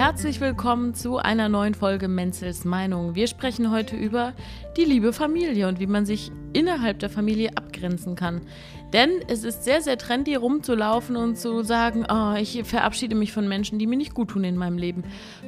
[0.00, 3.14] Herzlich willkommen zu einer neuen Folge Menzels Meinung.
[3.14, 4.32] Wir sprechen heute über
[4.78, 8.40] die liebe Familie und wie man sich innerhalb der Familie abgrenzen kann.
[8.94, 13.46] Denn es ist sehr, sehr trendy rumzulaufen und zu sagen, oh, ich verabschiede mich von
[13.46, 15.04] Menschen, die mir nicht gut tun in meinem Leben.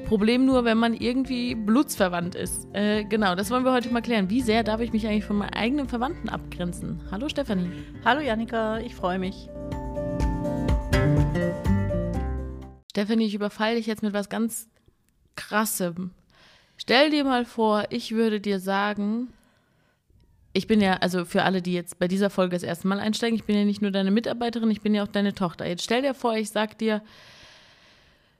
[0.07, 2.69] Problem nur, wenn man irgendwie blutsverwandt ist.
[2.75, 4.29] Äh, genau, das wollen wir heute mal klären.
[4.29, 7.01] Wie sehr darf ich mich eigentlich von meinen eigenen Verwandten abgrenzen?
[7.11, 7.71] Hallo Stefanie.
[8.05, 9.49] Hallo Janika, ich freue mich.
[12.93, 14.69] Stefanie, ich überfalle dich jetzt mit was ganz
[15.35, 16.11] Krassem.
[16.77, 19.33] Stell dir mal vor, ich würde dir sagen,
[20.53, 23.35] ich bin ja, also für alle, die jetzt bei dieser Folge das erste Mal einsteigen,
[23.35, 25.67] ich bin ja nicht nur deine Mitarbeiterin, ich bin ja auch deine Tochter.
[25.67, 27.01] Jetzt stell dir vor, ich sag dir,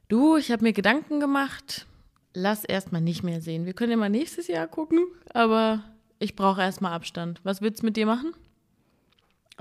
[0.09, 1.87] du, ich habe mir Gedanken gemacht,
[2.35, 3.65] lass erstmal nicht mehr sehen.
[3.65, 5.83] Wir können ja mal nächstes Jahr gucken, aber
[6.19, 7.41] ich brauche erstmal Abstand.
[7.43, 8.35] Was willst du mit dir machen?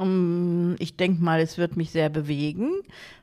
[0.01, 2.71] Um, ich denke mal, es wird mich sehr bewegen,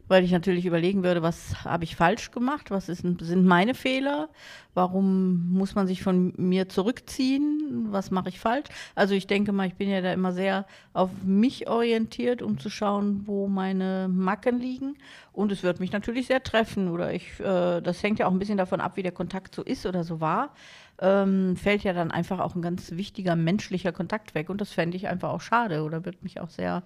[0.06, 4.28] weil ich natürlich überlegen würde, was habe ich falsch gemacht, was ist, sind meine Fehler,
[4.74, 8.68] warum muss man sich von mir zurückziehen, was mache ich falsch.
[8.94, 12.70] Also ich denke mal, ich bin ja da immer sehr auf mich orientiert, um zu
[12.70, 14.96] schauen, wo meine Macken liegen.
[15.32, 18.38] Und es wird mich natürlich sehr treffen oder ich, äh, das hängt ja auch ein
[18.38, 20.54] bisschen davon ab, wie der Kontakt so ist oder so war.
[21.00, 24.96] Ähm, fällt ja dann einfach auch ein ganz wichtiger menschlicher Kontakt weg und das fände
[24.96, 26.82] ich einfach auch schade oder wird mich auch sehr,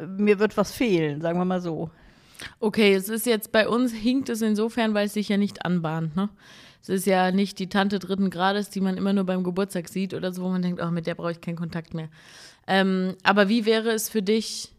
[0.00, 1.90] mir wird was fehlen, sagen wir mal so.
[2.58, 6.16] Okay, es ist jetzt bei uns hinkt es insofern, weil es sich ja nicht anbahnt,
[6.16, 6.30] ne?
[6.82, 10.12] Es ist ja nicht die Tante dritten Grades, die man immer nur beim Geburtstag sieht
[10.12, 12.10] oder so, wo man denkt, oh, mit der brauche ich keinen Kontakt mehr.
[12.66, 14.73] Ähm, aber wie wäre es für dich,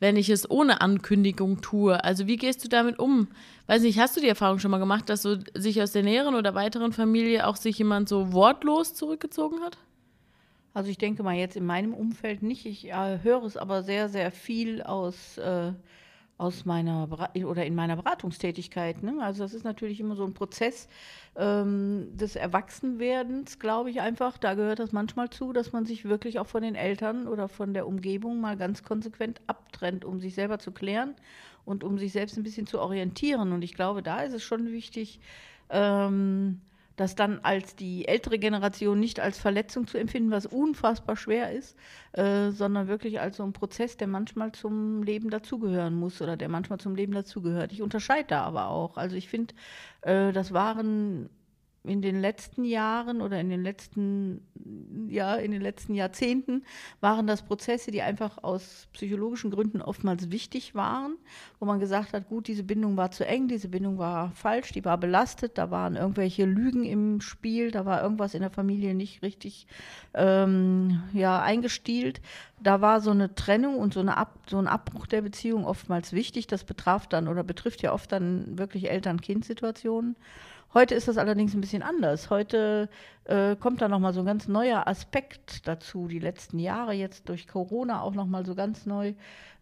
[0.00, 2.02] wenn ich es ohne Ankündigung tue?
[2.02, 3.28] Also wie gehst du damit um?
[3.66, 6.34] Weiß nicht, hast du die Erfahrung schon mal gemacht, dass so sich aus der näheren
[6.34, 9.78] oder weiteren Familie auch sich jemand so wortlos zurückgezogen hat?
[10.72, 12.64] Also ich denke mal jetzt in meinem Umfeld nicht.
[12.66, 15.72] Ich äh, höre es aber sehr, sehr viel aus äh,
[16.40, 17.06] aus meiner
[17.44, 19.02] oder in meiner Beratungstätigkeit.
[19.02, 19.18] Ne?
[19.20, 20.88] Also das ist natürlich immer so ein Prozess
[21.36, 24.38] ähm, des Erwachsenwerdens, glaube ich einfach.
[24.38, 27.74] Da gehört das manchmal zu, dass man sich wirklich auch von den Eltern oder von
[27.74, 31.14] der Umgebung mal ganz konsequent abtrennt, um sich selber zu klären
[31.66, 33.52] und um sich selbst ein bisschen zu orientieren.
[33.52, 35.20] Und ich glaube, da ist es schon wichtig,
[35.68, 36.62] ähm,
[37.00, 41.74] das dann als die ältere Generation nicht als Verletzung zu empfinden, was unfassbar schwer ist,
[42.12, 46.50] äh, sondern wirklich als so ein Prozess, der manchmal zum Leben dazugehören muss oder der
[46.50, 47.72] manchmal zum Leben dazugehört.
[47.72, 48.98] Ich unterscheide da aber auch.
[48.98, 49.54] Also ich finde,
[50.02, 51.30] äh, das waren
[51.82, 54.42] in den letzten Jahren oder in den letzten,
[55.08, 56.62] ja, in den letzten Jahrzehnten
[57.00, 61.16] waren das Prozesse, die einfach aus psychologischen Gründen oftmals wichtig waren,
[61.58, 64.84] wo man gesagt hat, gut, diese Bindung war zu eng, diese Bindung war falsch, die
[64.84, 69.22] war belastet, da waren irgendwelche Lügen im Spiel, da war irgendwas in der Familie nicht
[69.22, 69.66] richtig
[70.12, 72.20] ähm, ja, eingestielt.
[72.62, 76.12] Da war so eine Trennung und so, eine Ab, so ein Abbruch der Beziehung oftmals
[76.12, 76.46] wichtig.
[76.46, 80.16] Das betraf dann oder betrifft ja oft dann wirklich Eltern-Kind-Situationen.
[80.72, 82.30] Heute ist das allerdings ein bisschen anders.
[82.30, 82.88] Heute
[83.24, 87.48] äh, kommt da nochmal so ein ganz neuer Aspekt dazu, die letzten Jahre jetzt durch
[87.48, 89.14] Corona auch nochmal so ganz neu,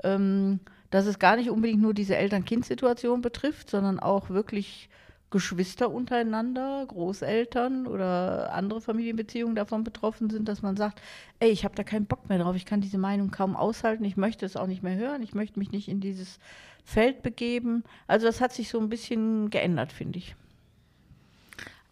[0.04, 0.60] ähm,
[0.90, 4.90] dass es gar nicht unbedingt nur diese Eltern-Kind-Situation betrifft, sondern auch wirklich
[5.30, 11.00] Geschwister untereinander, Großeltern oder andere Familienbeziehungen davon betroffen sind, dass man sagt,
[11.38, 14.18] ey, ich habe da keinen Bock mehr drauf, ich kann diese Meinung kaum aushalten, ich
[14.18, 16.38] möchte es auch nicht mehr hören, ich möchte mich nicht in dieses
[16.84, 17.82] Feld begeben.
[18.06, 20.36] Also das hat sich so ein bisschen geändert, finde ich.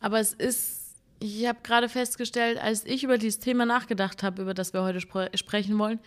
[0.07, 4.55] Aber es ist, ich habe gerade festgestellt, als ich über dieses Thema nachgedacht habe, über
[4.55, 5.99] das wir heute spre sprechen wollen,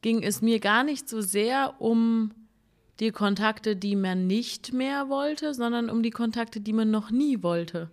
[0.00, 2.30] ging es mir gar nicht so sehr um
[3.00, 7.42] die Kontakte, die man nicht mehr wollte, sondern um die Kontakte, die man noch nie
[7.42, 7.90] wollte.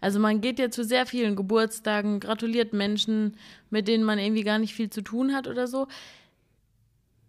[0.00, 3.36] Also man geht ja zu sehr vielen Geburtstagen, gratuliert Menschen,
[3.70, 5.86] mit denen man irgendwie gar nicht viel zu tun hat oder so,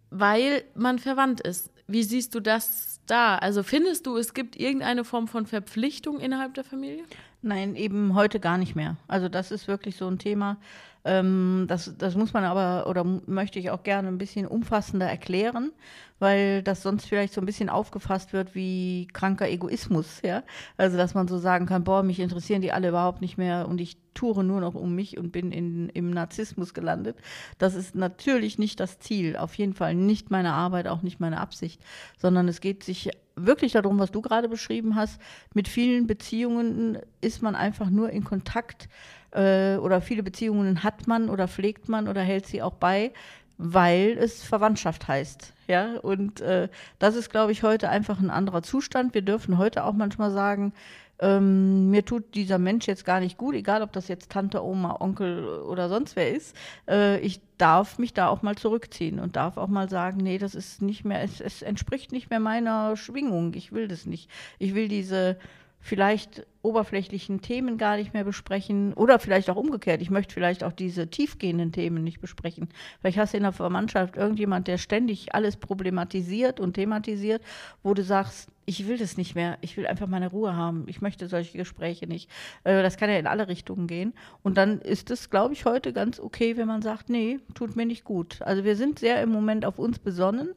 [0.09, 1.69] weil man verwandt ist.
[1.87, 3.37] Wie siehst du das da?
[3.37, 7.03] Also findest du, es gibt irgendeine Form von Verpflichtung innerhalb der Familie?
[7.41, 8.97] Nein, eben heute gar nicht mehr.
[9.07, 10.57] Also das ist wirklich so ein Thema.
[11.05, 15.71] Ähm, das, das muss man aber oder möchte ich auch gerne ein bisschen umfassender erklären,
[16.17, 20.41] weil das sonst vielleicht so ein bisschen aufgefasst wird wie kranker Egoismus, ja.
[20.77, 23.79] Also dass man so sagen kann, boah, mich interessieren die alle überhaupt nicht mehr und
[23.79, 27.17] ich toure nur noch um mich und bin in, im Narzissmus gelandet.
[27.59, 31.39] Das ist natürlich nicht das Ziel, auf jeden Fall nicht meine Arbeit, auch nicht meine
[31.39, 31.81] Absicht,
[32.17, 35.21] sondern es geht sich wirklich darum, was du gerade beschrieben hast.
[35.53, 38.87] Mit vielen Beziehungen ist man einfach nur in Kontakt
[39.35, 43.11] äh, oder viele Beziehungen hat man oder pflegt man oder hält sie auch bei,
[43.57, 45.53] weil es Verwandtschaft heißt.
[45.67, 49.13] Ja, und äh, das ist, glaube ich, heute einfach ein anderer Zustand.
[49.13, 50.73] Wir dürfen heute auch manchmal sagen,
[51.19, 54.97] ähm, mir tut dieser Mensch jetzt gar nicht gut, egal ob das jetzt Tante, Oma,
[54.99, 56.55] Onkel oder sonst wer ist.
[56.89, 60.55] Äh, ich darf mich da auch mal zurückziehen und darf auch mal sagen, nee, das
[60.55, 63.53] ist nicht mehr, es, es entspricht nicht mehr meiner Schwingung.
[63.53, 64.29] Ich will das nicht.
[64.59, 65.37] Ich will diese
[65.79, 70.01] vielleicht oberflächlichen Themen gar nicht mehr besprechen oder vielleicht auch umgekehrt.
[70.01, 72.69] Ich möchte vielleicht auch diese tiefgehenden Themen nicht besprechen.
[72.99, 77.41] Vielleicht hast du in der Verwandtschaft irgendjemand, der ständig alles problematisiert und thematisiert,
[77.83, 81.01] wo du sagst, ich will das nicht mehr, ich will einfach meine Ruhe haben, ich
[81.01, 82.29] möchte solche Gespräche nicht.
[82.63, 84.13] Äh, das kann ja in alle Richtungen gehen.
[84.43, 87.85] Und dann ist es, glaube ich, heute ganz okay, wenn man sagt, nee, tut mir
[87.85, 88.41] nicht gut.
[88.41, 90.49] Also wir sind sehr im Moment auf uns besonnen.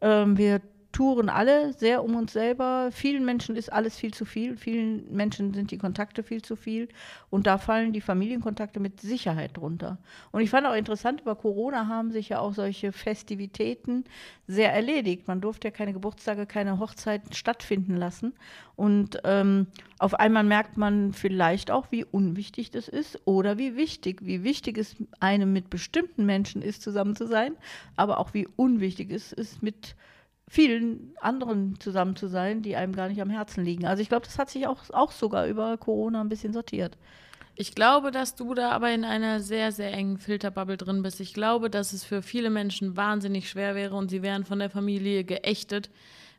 [0.00, 0.60] Ähm, wir
[0.92, 2.88] touren alle sehr um uns selber.
[2.92, 4.56] Vielen Menschen ist alles viel zu viel.
[4.56, 6.88] Vielen Menschen sind die Kontakte viel zu viel.
[7.30, 9.98] Und da fallen die Familienkontakte mit Sicherheit drunter.
[10.32, 14.04] Und ich fand auch interessant, über Corona haben sich ja auch solche Festivitäten
[14.46, 15.28] sehr erledigt.
[15.28, 18.32] Man durfte ja keine Geburtstage, keine Hochzeiten stattfinden lassen.
[18.74, 19.66] Und ähm,
[19.98, 24.78] auf einmal merkt man vielleicht auch, wie unwichtig das ist oder wie wichtig, wie wichtig
[24.78, 27.56] es einem mit bestimmten Menschen ist, zusammen zu sein,
[27.96, 29.96] aber auch wie unwichtig es ist, mit
[30.48, 33.86] vielen anderen zusammen zu sein, die einem gar nicht am Herzen liegen.
[33.86, 36.96] Also ich glaube, das hat sich auch, auch sogar über Corona ein bisschen sortiert.
[37.54, 41.20] Ich glaube, dass du da aber in einer sehr, sehr engen Filterbubble drin bist.
[41.20, 44.70] Ich glaube, dass es für viele Menschen wahnsinnig schwer wäre und sie wären von der
[44.70, 45.90] Familie geächtet,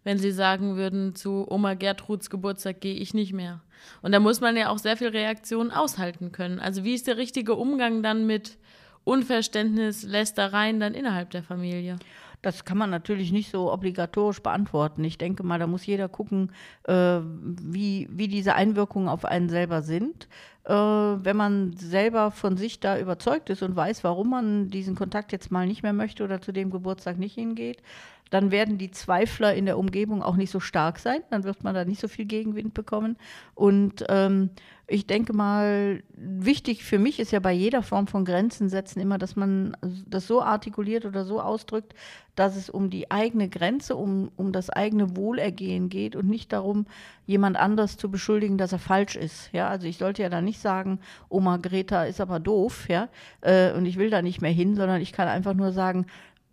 [0.06, 3.62] wenn sie sagen würden, zu Oma Gertruds Geburtstag gehe ich nicht mehr.
[4.02, 6.60] Und da muss man ja auch sehr viel Reaktionen aushalten können.
[6.60, 8.58] Also wie ist der richtige Umgang dann mit
[9.04, 11.98] Unverständnis, Lästereien dann innerhalb der Familie?
[12.42, 15.04] Das kann man natürlich nicht so obligatorisch beantworten.
[15.04, 16.52] Ich denke mal, da muss jeder gucken,
[16.84, 20.30] äh, wie, wie diese Einwirkungen auf einen selber sind.
[20.64, 25.32] Äh, wenn man selber von sich da überzeugt ist und weiß, warum man diesen Kontakt
[25.34, 27.82] jetzt mal nicht mehr möchte oder zu dem Geburtstag nicht hingeht,
[28.30, 31.74] dann werden die Zweifler in der Umgebung auch nicht so stark sein, dann wird man
[31.74, 33.18] da nicht so viel Gegenwind bekommen.
[33.56, 34.52] Und ähm,
[34.90, 39.20] ich denke mal, wichtig für mich ist ja bei jeder Form von Grenzen setzen immer,
[39.20, 39.78] dass man
[40.08, 41.94] das so artikuliert oder so ausdrückt,
[42.36, 46.88] dass es um die eigene Grenze, um, um das eigene Wohlergehen geht und nicht darum,
[47.28, 49.52] jemand anders zu beschuldigen, dass er falsch ist.
[49.52, 51.00] Ja, also ich sollte ja da nicht sagen,
[51.30, 53.10] Oma Greta ist aber doof, ja,
[53.42, 56.08] äh, und ich will da nicht mehr hin, sondern ich kann einfach nur sagen,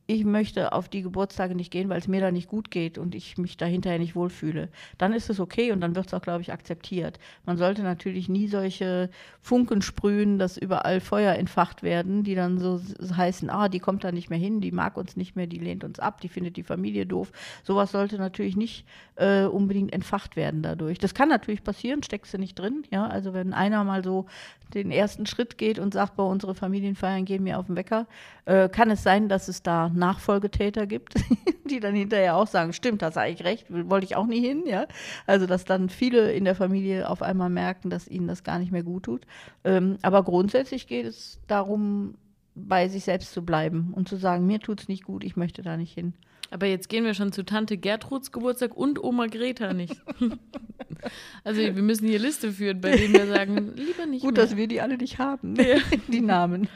[0.08, 3.14] ich möchte auf die Geburtstage nicht gehen, weil es mir da nicht gut geht und
[3.14, 4.68] ich mich da hinterher nicht wohlfühle.
[4.98, 7.18] Dann ist es okay und dann wird es auch, glaube ich, akzeptiert.
[7.44, 9.10] Man sollte natürlich nie solche
[9.40, 12.80] Funken sprühen, dass überall Feuer entfacht werden, die dann so
[13.16, 15.82] heißen, ah, die kommt da nicht mehr hin, die mag uns nicht mehr, die lehnt
[15.82, 17.32] uns ab, die findet die Familie doof.
[17.64, 18.86] Sowas sollte natürlich nicht
[19.16, 20.98] äh, unbedingt entfacht werden dadurch.
[20.98, 22.84] Das kann natürlich passieren, steckst du nicht drin.
[22.92, 24.26] Ja, also wenn einer mal so
[24.74, 28.06] den ersten Schritt geht und sagt, bei unsere Familienfeiern gehen mir auf den Wecker,
[28.44, 31.14] äh, kann es sein, dass es da Nachfolgetäter gibt,
[31.70, 34.86] die dann hinterher auch sagen, stimmt, hast eigentlich recht, wollte ich auch nie hin, ja.
[35.26, 38.72] Also dass dann viele in der Familie auf einmal merken, dass ihnen das gar nicht
[38.72, 39.26] mehr gut tut.
[39.64, 42.14] Ähm, aber grundsätzlich geht es darum,
[42.54, 45.62] bei sich selbst zu bleiben und zu sagen, mir tut es nicht gut, ich möchte
[45.62, 46.14] da nicht hin.
[46.50, 50.00] Aber jetzt gehen wir schon zu Tante Gertruds Geburtstag und Oma Greta nicht.
[51.44, 54.22] also wir müssen hier Liste führen, bei denen wir sagen, lieber nicht.
[54.22, 54.44] Gut, mehr.
[54.44, 55.76] dass wir die alle nicht haben, ja.
[56.08, 56.68] die Namen.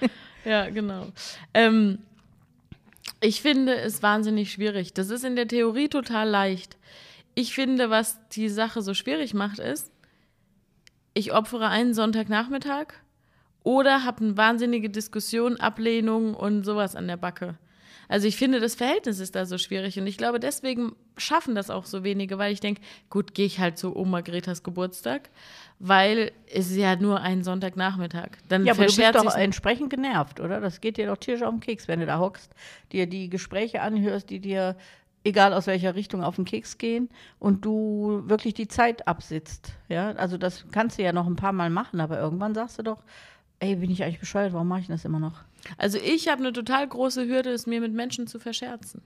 [0.45, 1.07] Ja, genau.
[1.55, 1.99] Ähm,
[3.21, 4.95] ich finde es wahnsinnig schwierig.
[4.95, 6.77] Das ist in der Theorie total leicht.
[7.35, 9.93] Ich finde, was die Sache so schwierig macht, ist,
[11.15, 12.95] ich opfere einen Sonntagnachmittag
[13.63, 17.59] oder habe eine wahnsinnige Diskussion, Ablehnung und sowas an der Backe.
[18.11, 21.71] Also ich finde, das Verhältnis ist da so schwierig und ich glaube, deswegen schaffen das
[21.71, 25.31] auch so wenige, weil ich denke, gut, gehe ich halt zu Oma Gretas Geburtstag,
[25.79, 28.31] weil es ist ja nur ein Sonntagnachmittag.
[28.49, 30.61] Dann ja, aber du bist doch entsprechend genervt, oder?
[30.61, 32.53] Das geht dir doch tierisch auf den Keks, wenn du da hockst,
[32.91, 34.77] dir die Gespräche anhörst, die dir
[35.23, 39.73] egal aus welcher Richtung auf den Keks gehen und du wirklich die Zeit absitzt.
[39.89, 42.83] Ja, also das kannst du ja noch ein paar Mal machen, aber irgendwann sagst du
[42.83, 43.05] doch,
[43.61, 45.45] ey, bin ich eigentlich bescheuert, warum mache ich das immer noch?
[45.79, 49.03] Also ich habe eine total große Hürde, es mir mit Menschen zu verscherzen.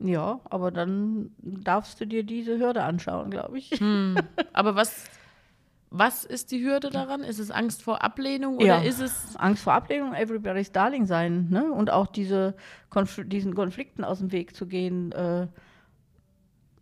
[0.00, 3.70] Ja, aber dann darfst du dir diese Hürde anschauen, glaube ich.
[3.70, 4.16] Hm.
[4.52, 5.04] Aber was,
[5.90, 7.22] was ist die Hürde daran?
[7.22, 11.48] Ist es Angst vor Ablehnung oder ja, ist es Angst vor Ablehnung, everybody's darling sein,
[11.50, 11.70] ne?
[11.70, 12.54] Und auch diese
[12.90, 15.12] Konf diesen Konflikten aus dem Weg zu gehen.
[15.12, 15.46] Äh,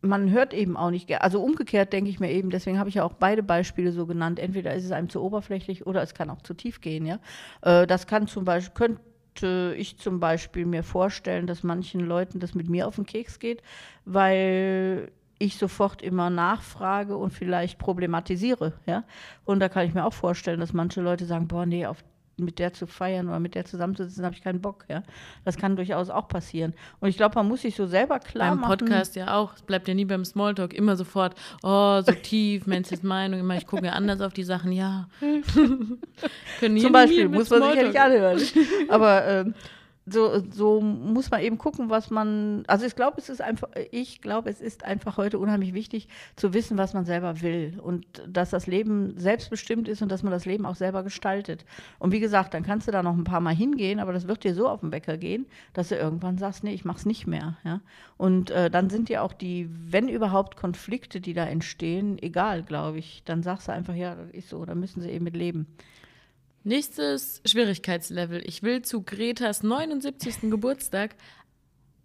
[0.02, 3.04] man hört eben auch nicht, also umgekehrt denke ich mir eben, deswegen habe ich ja
[3.04, 4.38] auch beide Beispiele so genannt.
[4.38, 7.18] Entweder ist es einem zu oberflächlich oder es kann auch zu tief gehen, ja.
[7.62, 12.54] Äh, das kann zum Beispiel, könnte ich zum Beispiel mir vorstellen, dass manchen Leuten das
[12.54, 13.62] mit mir auf den Keks geht,
[14.04, 19.04] weil ich sofort immer nachfrage und vielleicht problematisiere, ja.
[19.44, 22.04] Und da kann ich mir auch vorstellen, dass manche Leute sagen, boah, nee, auf
[22.40, 24.84] mit der zu feiern oder mit der zusammenzusitzen, habe ich keinen Bock.
[24.88, 25.02] Ja?
[25.44, 26.74] Das kann durchaus auch passieren.
[27.00, 28.78] Und ich glaube, man muss sich so selber klar beim machen.
[28.78, 29.54] Beim Podcast ja auch.
[29.54, 30.74] Es bleibt ja nie beim Smalltalk.
[30.74, 33.40] Immer sofort, oh, so tief, Menschens Meinung.
[33.40, 34.72] Immer, ich gucke ja anders auf die Sachen.
[34.72, 35.08] Ja.
[36.60, 38.40] Zum Beispiel, muss man sich ja nicht anhören.
[38.88, 39.54] Aber ähm,
[40.12, 42.64] so, so muss man eben gucken, was man.
[42.66, 46.52] Also ich glaube, es ist einfach, ich glaube, es ist einfach heute unheimlich wichtig zu
[46.54, 50.44] wissen, was man selber will und dass das Leben selbstbestimmt ist und dass man das
[50.44, 51.64] Leben auch selber gestaltet.
[51.98, 54.44] Und wie gesagt, dann kannst du da noch ein paar Mal hingehen, aber das wird
[54.44, 57.56] dir so auf den Wecker gehen, dass du irgendwann sagst, nee, ich mach's nicht mehr.
[57.64, 57.80] Ja?
[58.16, 62.98] Und äh, dann sind dir auch die, wenn überhaupt Konflikte, die da entstehen, egal, glaube
[62.98, 63.22] ich.
[63.24, 65.66] Dann sagst du einfach, ja, das ist so, da müssen sie eben mit leben.
[66.62, 68.42] Nächstes Schwierigkeitslevel.
[68.46, 70.50] Ich will zu Gretas 79.
[70.50, 71.16] Geburtstag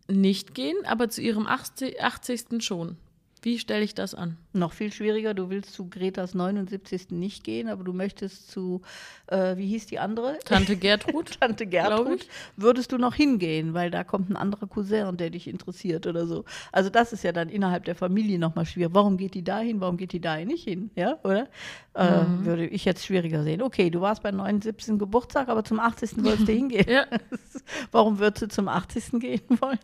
[0.08, 2.64] nicht gehen, aber zu ihrem 80.
[2.64, 2.98] schon.
[3.46, 4.38] Wie stelle ich das an?
[4.54, 7.12] Noch viel schwieriger, du willst zu Gretas 79.
[7.12, 8.82] nicht gehen, aber du möchtest zu,
[9.28, 10.40] äh, wie hieß die andere?
[10.46, 11.40] Tante Gertrud.
[11.40, 12.26] Tante Gertrud.
[12.58, 16.44] Würdest du noch hingehen, weil da kommt ein anderer Cousin, der dich interessiert oder so.
[16.72, 18.96] Also das ist ja dann innerhalb der Familie nochmal schwierig.
[18.96, 20.90] Warum geht die da hin, warum geht die da nicht hin?
[20.96, 21.48] Ja, oder?
[21.94, 22.46] Äh, mhm.
[22.46, 23.62] Würde ich jetzt schwieriger sehen.
[23.62, 24.98] Okay, du warst beim 79.
[24.98, 26.24] Geburtstag, aber zum 80.
[26.24, 26.90] wolltest du hingehen.
[26.90, 27.06] ja.
[27.92, 29.20] Warum würdest du zum 80.
[29.20, 29.78] gehen wollen?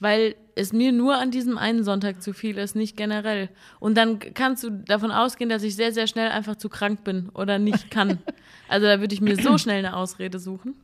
[0.00, 3.50] Weil es mir nur an diesem einen Sonntag zu viel ist, nicht generell.
[3.78, 7.28] Und dann kannst du davon ausgehen, dass ich sehr, sehr schnell einfach zu krank bin
[7.34, 8.18] oder nicht kann.
[8.68, 10.74] also da würde ich mir so schnell eine Ausrede suchen.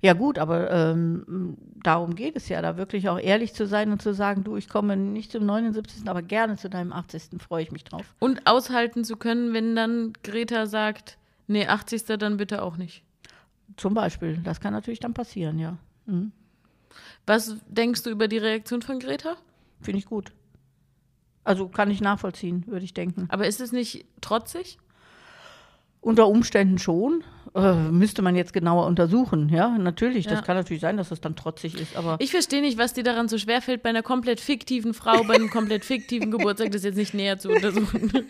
[0.00, 4.02] Ja gut, aber ähm, darum geht es ja, da wirklich auch ehrlich zu sein und
[4.02, 7.40] zu sagen, du, ich komme nicht zum 79., aber gerne zu deinem 80.
[7.40, 8.04] freue ich mich drauf.
[8.18, 12.04] Und aushalten zu können, wenn dann Greta sagt, nee, 80.
[12.18, 13.04] dann bitte auch nicht.
[13.76, 15.76] Zum Beispiel, das kann natürlich dann passieren, ja.
[16.06, 16.32] Mhm.
[17.26, 19.36] Was denkst du über die Reaktion von Greta?
[19.80, 20.32] Finde ich gut.
[21.44, 23.26] Also kann ich nachvollziehen, würde ich denken.
[23.28, 24.78] Aber ist es nicht trotzig?
[26.00, 27.24] Unter Umständen schon.
[27.54, 30.24] Äh, müsste man jetzt genauer untersuchen, ja, natürlich.
[30.24, 30.42] Das ja.
[30.42, 32.16] kann natürlich sein, dass das dann trotzig ist, aber.
[32.18, 35.50] Ich verstehe nicht, was dir daran so schwerfällt, bei einer komplett fiktiven Frau, bei einem
[35.50, 38.10] komplett fiktiven Geburtstag das jetzt nicht näher zu untersuchen.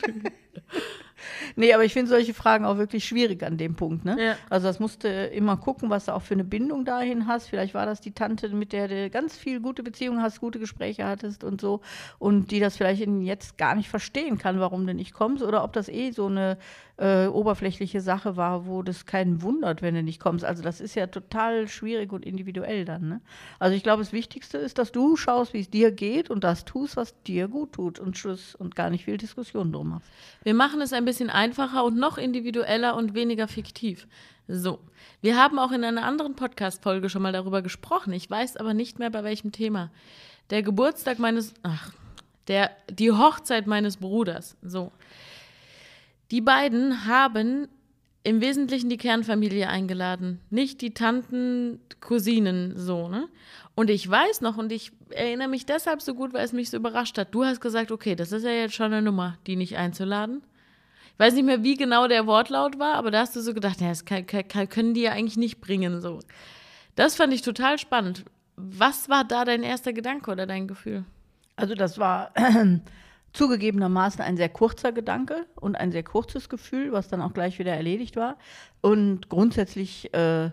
[1.56, 4.04] Nee, aber ich finde solche Fragen auch wirklich schwierig an dem Punkt.
[4.04, 4.16] Ne?
[4.18, 4.36] Ja.
[4.50, 7.48] Also das musst du immer gucken, was du auch für eine Bindung dahin hast.
[7.48, 11.06] Vielleicht war das die Tante, mit der du ganz viel gute Beziehungen hast, gute Gespräche
[11.06, 11.80] hattest und so.
[12.18, 15.42] Und die das vielleicht jetzt gar nicht verstehen kann, warum du nicht kommst.
[15.42, 16.58] Oder ob das eh so eine
[17.02, 20.44] äh, oberflächliche Sache war, wo das keinen wundert, wenn du nicht kommst.
[20.44, 23.08] Also das ist ja total schwierig und individuell dann.
[23.08, 23.20] Ne?
[23.58, 26.64] Also ich glaube, das Wichtigste ist, dass du schaust, wie es dir geht und das
[26.64, 30.06] tust, was dir gut tut und Schluss und gar nicht viel Diskussion drum hast.
[30.44, 34.06] Wir machen es ein bisschen einfacher und noch individueller und weniger fiktiv.
[34.48, 34.80] So,
[35.20, 38.12] wir haben auch in einer anderen Podcast-Folge schon mal darüber gesprochen.
[38.12, 39.90] Ich weiß aber nicht mehr bei welchem Thema.
[40.50, 41.92] Der Geburtstag meines, ach,
[42.48, 44.56] der, die Hochzeit meines Bruders.
[44.62, 44.92] So.
[46.30, 47.68] Die beiden haben
[48.24, 53.28] im Wesentlichen die Kernfamilie eingeladen, nicht die Tanten, Cousinen, so, ne?
[53.74, 56.76] Und ich weiß noch, und ich erinnere mich deshalb so gut, weil es mich so
[56.76, 57.34] überrascht hat.
[57.34, 60.42] Du hast gesagt, okay, das ist ja jetzt schon eine Nummer, die nicht einzuladen.
[61.14, 63.80] Ich weiß nicht mehr, wie genau der Wortlaut war, aber da hast du so gedacht,
[63.80, 66.20] ja, das kann, kann, können die ja eigentlich nicht bringen, so.
[66.96, 68.24] Das fand ich total spannend.
[68.56, 71.04] Was war da dein erster Gedanke oder dein Gefühl?
[71.56, 72.32] Also, das war
[73.32, 77.72] zugegebenermaßen ein sehr kurzer Gedanke und ein sehr kurzes Gefühl, was dann auch gleich wieder
[77.72, 78.36] erledigt war.
[78.80, 80.50] Und grundsätzlich äh,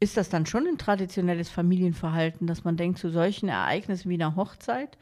[0.00, 4.36] ist das dann schon ein traditionelles Familienverhalten, dass man denkt, zu solchen Ereignissen wie einer
[4.36, 4.96] Hochzeit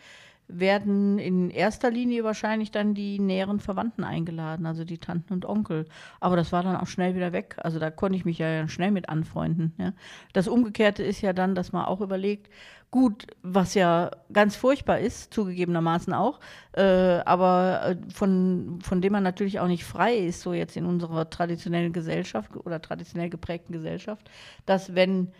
[0.46, 5.86] werden in erster Linie wahrscheinlich dann die näheren Verwandten eingeladen, also die Tanten und Onkel.
[6.20, 7.56] Aber das war dann auch schnell wieder weg.
[7.62, 9.72] Also da konnte ich mich ja schnell mit anfreunden.
[9.78, 9.92] Ja.
[10.32, 12.50] Das Umgekehrte ist ja dann, dass man auch überlegt,
[12.90, 16.38] gut, was ja ganz furchtbar ist, zugegebenermaßen auch,
[16.74, 20.86] äh, aber äh, von, von dem man natürlich auch nicht frei ist, so jetzt in
[20.86, 24.30] unserer traditionellen Gesellschaft oder traditionell geprägten Gesellschaft,
[24.64, 25.32] dass wenn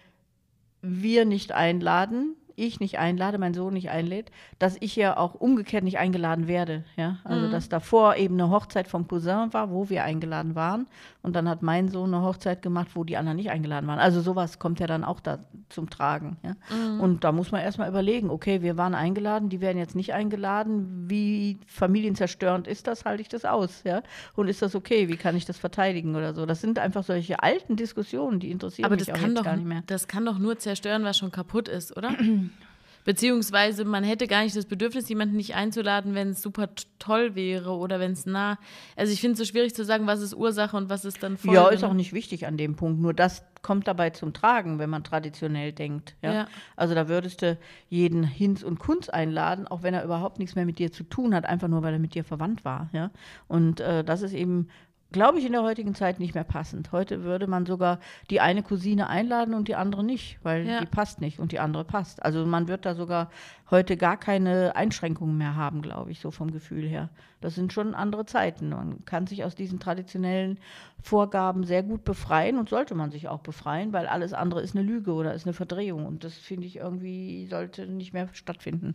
[0.83, 5.85] wir nicht einladen, ich nicht einlade, mein Sohn nicht einlädt, dass ich ja auch umgekehrt
[5.85, 6.85] nicht eingeladen werde.
[6.97, 7.19] Ja?
[7.25, 7.51] Also, mhm.
[7.51, 10.87] dass davor eben eine Hochzeit vom Cousin war, wo wir eingeladen waren.
[11.23, 13.99] Und dann hat mein Sohn eine Hochzeit gemacht, wo die anderen nicht eingeladen waren.
[13.99, 16.37] Also, sowas kommt ja dann auch da zum Tragen.
[16.43, 16.57] Ja?
[16.75, 17.01] Mhm.
[17.01, 21.05] Und da muss man erstmal überlegen, okay, wir waren eingeladen, die werden jetzt nicht eingeladen.
[21.09, 23.05] Wie familienzerstörend ist das?
[23.05, 23.83] Halte ich das aus?
[23.85, 24.03] Ja?
[24.35, 25.09] Und ist das okay?
[25.09, 26.47] Wie kann ich das verteidigen oder so?
[26.47, 29.67] Das sind einfach solche alten Diskussionen, die interessieren Aber mich auch jetzt doch, gar nicht
[29.67, 29.83] mehr.
[29.87, 32.11] Das kann doch nur zerstören, was schon kaputt ist, oder?
[33.05, 36.69] Beziehungsweise man hätte gar nicht das Bedürfnis, jemanden nicht einzuladen, wenn es super
[36.99, 38.59] toll wäre oder wenn es nah.
[38.97, 41.37] Also ich finde es so schwierig zu sagen, was ist Ursache und was ist dann
[41.37, 41.57] Folge.
[41.57, 41.89] Ja, ist ne?
[41.89, 43.01] auch nicht wichtig an dem Punkt.
[43.01, 46.17] Nur das kommt dabei zum Tragen, wenn man traditionell denkt.
[46.23, 46.33] Ja?
[46.33, 46.49] ja.
[46.77, 47.59] Also da würdest du
[47.89, 51.35] jeden Hinz und Kunz einladen, auch wenn er überhaupt nichts mehr mit dir zu tun
[51.35, 52.89] hat, einfach nur weil er mit dir verwandt war.
[52.93, 53.11] Ja?
[53.49, 54.69] Und äh, das ist eben
[55.13, 56.91] glaube ich, in der heutigen Zeit nicht mehr passend.
[56.91, 60.81] Heute würde man sogar die eine Cousine einladen und die andere nicht, weil Ja.
[60.81, 62.23] die passt nicht und die andere passt.
[62.25, 63.31] Also man wird da sogar
[63.71, 67.11] heute gar keine Einschränkungen mehr haben, glaube ich, so vom Gefühl her.
[67.41, 68.71] Das sind schon andere Zeiten.
[68.71, 70.59] Man kann sich aus diesen traditionellen
[71.01, 74.85] Vorgaben sehr gut befreien und sollte man sich auch befreien, weil alles andere ist eine
[74.85, 76.07] Lüge oder ist eine Verdrehung.
[76.07, 78.95] Und das finde ich irgendwie sollte nicht mehr stattfinden.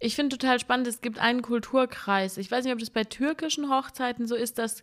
[0.00, 2.36] Ich finde total spannend, es gibt einen Kulturkreis.
[2.38, 4.82] Ich weiß nicht, ob das bei türkischen Hochzeiten so ist, dass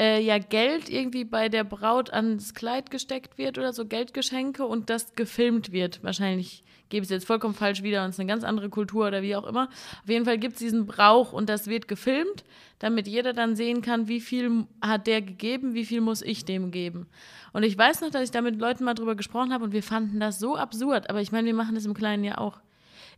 [0.00, 4.88] äh, ja Geld irgendwie bei der Braut ans Kleid gesteckt wird oder so Geldgeschenke und
[4.88, 6.02] das gefilmt wird.
[6.02, 9.06] Wahrscheinlich gebe ich es jetzt vollkommen falsch wieder und es ist eine ganz andere Kultur
[9.06, 9.68] oder wie auch immer.
[10.02, 12.44] Auf jeden Fall gibt es diesen Brauch und das wird gefilmt,
[12.78, 16.70] damit jeder dann sehen kann, wie viel hat der gegeben, wie viel muss ich dem
[16.70, 17.06] geben.
[17.52, 19.82] Und ich weiß noch, dass ich da mit Leuten mal drüber gesprochen habe und wir
[19.82, 21.10] fanden das so absurd.
[21.10, 22.60] Aber ich meine, wir machen das im Kleinen ja auch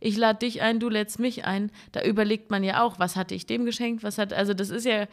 [0.03, 1.71] ich lade dich ein, du lädst mich ein.
[1.93, 4.85] Da überlegt man ja auch, was hatte ich dem geschenkt, was hat, also das ist
[4.85, 5.07] ja,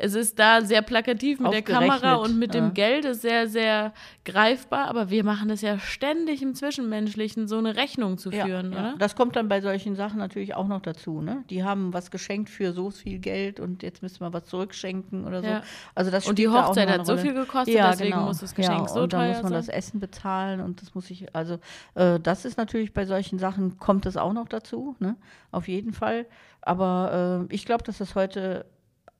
[0.00, 2.60] es ist da sehr plakativ mit der Kamera und mit ja.
[2.60, 3.92] dem Geld ist sehr, sehr
[4.24, 8.94] greifbar, aber wir machen es ja ständig im Zwischenmenschlichen, so eine Rechnung zu führen, oder?
[8.98, 11.20] Das kommt dann bei solchen Sachen natürlich auch noch dazu.
[11.20, 11.44] Ne?
[11.50, 15.42] Die haben was geschenkt für so viel Geld und jetzt müssen wir was zurückschenken oder
[15.42, 15.48] so.
[15.48, 15.62] Ja.
[15.94, 18.26] Also das Und die Hochzeit hat so viel gekostet, ja, deswegen genau.
[18.26, 19.60] muss das Geschenk ja, so und dann teuer muss man sein.
[19.60, 21.58] das Essen bezahlen und das muss ich, also
[21.94, 25.16] äh, das ist natürlich bei solchen Sachen, kommt das auch noch dazu, ne?
[25.50, 26.26] auf jeden Fall.
[26.62, 28.66] Aber äh, ich glaube, dass das heute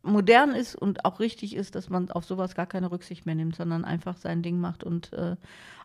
[0.02, 3.57] modern ist und auch richtig ist, dass man auf sowas gar keine Rücksicht mehr nimmt,
[3.57, 5.37] sondern einfach sein Ding macht und äh,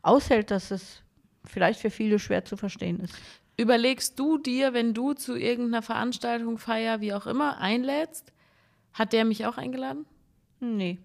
[0.01, 1.01] aushält, dass es
[1.43, 3.13] vielleicht für viele schwer zu verstehen ist.
[3.57, 8.34] Überlegst du dir, wenn du zu irgendeiner Veranstaltung, Feier, wie auch immer, einlädst,
[8.93, 10.05] hat der mich auch eingeladen?
[10.60, 11.00] Nee.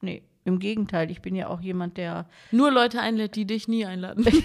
[0.00, 0.22] Nee.
[0.44, 2.28] Im Gegenteil, ich bin ja auch jemand, der.
[2.50, 4.26] Nur Leute einlädt, die dich nie einladen.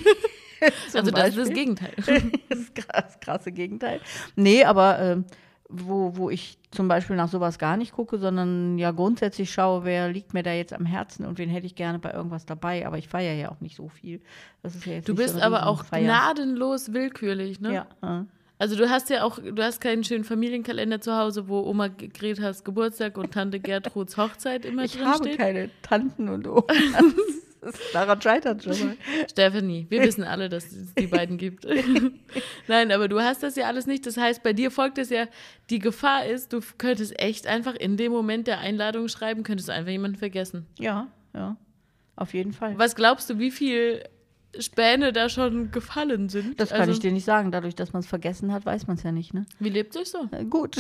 [0.60, 1.94] Also das ist das Beispiel- Gegenteil.
[2.50, 4.02] das ist krass, das krasse Gegenteil.
[4.36, 5.26] Nee, aber ähm,
[5.70, 10.10] wo, wo ich zum Beispiel nach sowas gar nicht gucke, sondern ja grundsätzlich schaue, wer
[10.10, 12.88] liegt mir da jetzt am Herzen und wen hätte ich gerne bei irgendwas dabei.
[12.88, 14.22] Aber ich feiere ja auch nicht so viel.
[14.64, 16.04] Das ist ja jetzt Du bist so aber auch Riesenfeier.
[16.04, 17.86] gnadenlos willkürlich, ne?
[18.02, 18.26] Ja.
[18.60, 22.64] Also du hast ja auch, du hast keinen schönen Familienkalender zu Hause, wo Oma Gretas
[22.64, 25.38] Geburtstag und Tante Gertruds Hochzeit immer ich drin habe steht.
[25.38, 26.66] keine Tanten und Omas.
[27.94, 28.98] Daran scheitert schon mal.
[29.30, 31.66] Stephanie, wir wissen alle, dass es die beiden gibt.
[32.68, 34.06] Nein, aber du hast das ja alles nicht.
[34.06, 35.28] Das heißt, bei dir folgt es ja,
[35.70, 39.74] die Gefahr ist, du könntest echt einfach in dem Moment der Einladung schreiben, könntest du
[39.74, 40.66] einfach jemanden vergessen.
[40.80, 41.58] Ja, ja.
[42.16, 42.78] Auf jeden Fall.
[42.78, 44.04] Was glaubst du, wie viel
[44.62, 46.60] Späne da schon gefallen sind?
[46.60, 47.52] Das kann also, ich dir nicht sagen.
[47.52, 49.46] Dadurch, dass man es vergessen hat, weiß man es ja nicht, ne?
[49.60, 50.28] Wie lebt euch so?
[50.32, 50.78] Äh, Gut.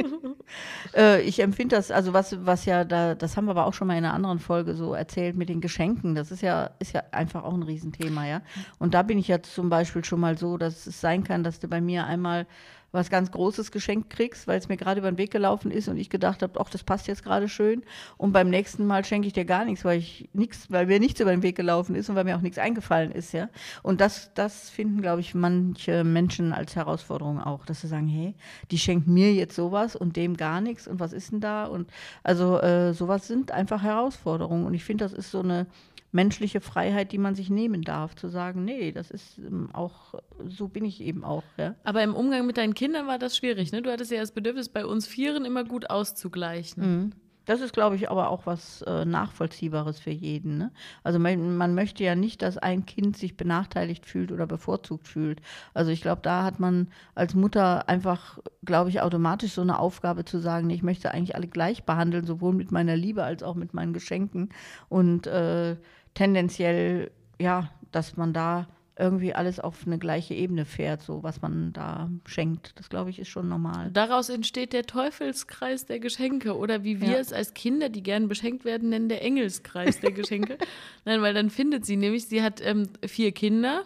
[0.96, 3.88] äh, ich empfinde das, also was, was ja da, das haben wir aber auch schon
[3.88, 6.14] mal in einer anderen Folge so erzählt mit den Geschenken.
[6.14, 8.42] Das ist ja, ist ja einfach auch ein Riesenthema, ja.
[8.78, 11.60] Und da bin ich ja zum Beispiel schon mal so, dass es sein kann, dass
[11.60, 12.46] du bei mir einmal
[12.92, 15.96] was ganz Großes geschenkt kriegst, weil es mir gerade über den Weg gelaufen ist und
[15.96, 17.82] ich gedacht habe, ach, das passt jetzt gerade schön.
[18.16, 21.20] Und beim nächsten Mal schenke ich dir gar nichts, weil ich nichts, weil mir nichts
[21.20, 23.48] über den Weg gelaufen ist und weil mir auch nichts eingefallen ist, ja.
[23.82, 28.34] Und das, das finden, glaube ich, manche Menschen als Herausforderung auch, dass sie sagen, hey,
[28.70, 31.66] die schenkt mir jetzt sowas und dem gar nichts und was ist denn da?
[31.66, 31.90] Und
[32.22, 34.66] also äh, sowas sind einfach Herausforderungen.
[34.66, 35.66] Und ich finde, das ist so eine
[36.12, 40.14] menschliche Freiheit, die man sich nehmen darf, zu sagen, nee, das ist ähm, auch,
[40.48, 41.74] so bin ich eben auch, ja.
[41.84, 43.82] Aber im Umgang mit deinen Kindern war das schwierig, ne?
[43.82, 47.04] Du hattest ja das Bedürfnis, bei uns Vieren immer gut auszugleichen.
[47.04, 47.12] Mhm.
[47.50, 50.56] Das ist, glaube ich, aber auch was äh, Nachvollziehbares für jeden.
[50.58, 50.70] Ne?
[51.02, 55.40] Also man, man möchte ja nicht, dass ein Kind sich benachteiligt fühlt oder bevorzugt fühlt.
[55.74, 60.24] Also ich glaube, da hat man als Mutter einfach, glaube ich, automatisch so eine Aufgabe
[60.24, 63.74] zu sagen, ich möchte eigentlich alle gleich behandeln, sowohl mit meiner Liebe als auch mit
[63.74, 64.50] meinen Geschenken.
[64.88, 65.76] Und äh,
[66.14, 68.68] tendenziell, ja, dass man da
[68.98, 72.78] irgendwie alles auf eine gleiche Ebene fährt, so was man da schenkt.
[72.78, 73.90] Das, glaube ich, ist schon normal.
[73.92, 77.18] Daraus entsteht der Teufelskreis der Geschenke oder wie wir Ja.
[77.18, 80.58] es als Kinder, die gern beschenkt werden, nennen, der Engelskreis der Geschenke.
[81.06, 83.84] Nein, weil dann findet sie nämlich, sie hat ähm, vier Kinder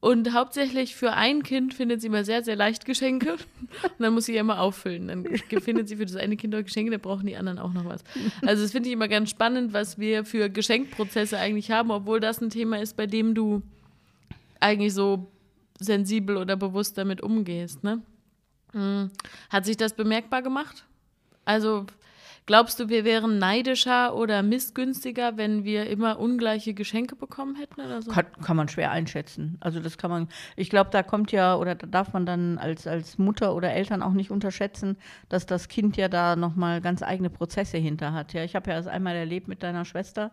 [0.00, 3.32] und hauptsächlich für ein Kind findet sie immer sehr, sehr leicht Geschenke
[3.82, 5.08] und dann muss sie ja immer auffüllen.
[5.08, 5.24] Dann
[5.60, 8.02] findet sie für das eine Kind auch Geschenke, dann brauchen die anderen auch noch was.
[8.42, 12.40] Also das finde ich immer ganz spannend, was wir für Geschenkprozesse eigentlich haben, obwohl das
[12.40, 13.62] ein Thema ist, bei dem du
[14.58, 15.30] eigentlich so
[15.78, 18.02] sensibel oder bewusst damit umgehst, ne?
[18.72, 19.10] Hm.
[19.48, 20.84] Hat sich das bemerkbar gemacht?
[21.44, 21.86] Also
[22.46, 28.02] glaubst du, wir wären neidischer oder missgünstiger, wenn wir immer ungleiche Geschenke bekommen hätten oder
[28.02, 28.10] so?
[28.10, 29.56] Kann, kann man schwer einschätzen.
[29.60, 32.86] Also das kann man, ich glaube, da kommt ja, oder da darf man dann als,
[32.86, 34.96] als Mutter oder Eltern auch nicht unterschätzen,
[35.28, 38.32] dass das Kind ja da nochmal ganz eigene Prozesse hinter hat.
[38.32, 40.30] Ja, ich habe ja das einmal erlebt mit deiner Schwester,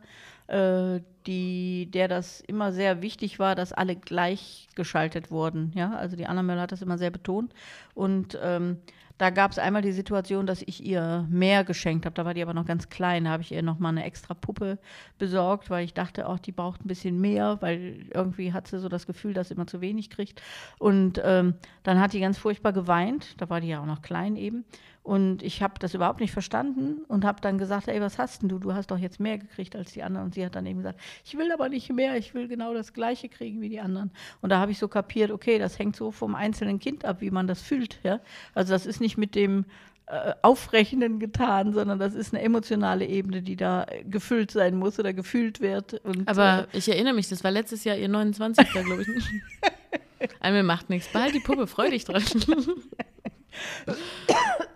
[0.48, 5.72] äh, die, der das immer sehr wichtig war, dass alle gleichgeschaltet wurden.
[5.76, 7.54] Ja, also die Anna Möller hat das immer sehr betont.
[7.94, 8.78] Und ähm,
[9.18, 12.14] Da gab es einmal die Situation, dass ich ihr mehr geschenkt habe.
[12.14, 13.24] Da war die aber noch ganz klein.
[13.24, 14.78] Da habe ich ihr nochmal eine extra Puppe
[15.18, 18.90] besorgt, weil ich dachte, auch die braucht ein bisschen mehr, weil irgendwie hat sie so
[18.90, 20.42] das Gefühl, dass sie immer zu wenig kriegt.
[20.78, 23.40] Und ähm, dann hat die ganz furchtbar geweint.
[23.42, 24.66] Da war die ja auch noch klein eben.
[25.08, 28.50] Und ich habe das überhaupt nicht verstanden und habe dann gesagt, ey, was hast denn
[28.50, 28.60] du?
[28.60, 30.26] Du hast doch jetzt mehr gekriegt als die anderen.
[30.26, 32.92] Und sie hat dann eben gesagt, ich will aber nicht mehr, ich will genau das
[32.92, 34.12] Gleiche kriegen wie die anderen.
[34.42, 37.32] Und da habe ich so kapiert, okay, das hängt so vom einzelnen Kind ab, wie
[37.32, 38.02] man das fühlt.
[38.04, 38.20] Ja?
[38.54, 39.64] Also das ist nicht mit dem
[40.08, 45.14] äh, Aufrechnen getan, sondern das ist eine emotionale Ebene, die da gefüllt sein muss oder
[45.14, 45.94] gefühlt wird.
[46.04, 48.70] Und, aber äh, ich erinnere mich, das war letztes Jahr ihr 29.
[48.72, 50.30] glaube ich.
[50.42, 51.08] Einmal macht nichts.
[51.14, 52.24] Behalt die Puppe, freu dich dran.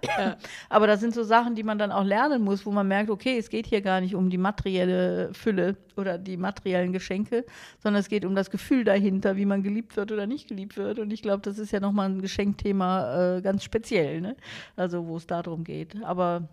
[0.04, 0.38] ja.
[0.70, 3.38] Aber das sind so Sachen, die man dann auch lernen muss, wo man merkt, okay,
[3.38, 7.46] es geht hier gar nicht um die materielle Fülle oder die materiellen Geschenke,
[7.80, 11.00] sondern es geht um das Gefühl dahinter, wie man geliebt wird oder nicht geliebt wird.
[11.00, 14.36] Und ich glaube, das ist ja nochmal ein Geschenkthema äh, ganz speziell, ne?
[14.76, 16.04] also wo es darum geht.
[16.04, 16.48] Aber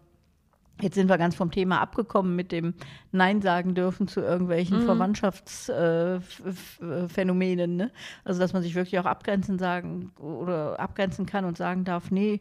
[0.81, 2.75] Jetzt sind wir ganz vom Thema abgekommen mit dem
[3.11, 4.85] Nein sagen dürfen zu irgendwelchen mhm.
[4.85, 7.81] Verwandtschaftsphänomenen.
[7.81, 7.91] Äh, ne?
[8.25, 12.41] Also dass man sich wirklich auch abgrenzen sagen oder abgrenzen kann und sagen darf, nee,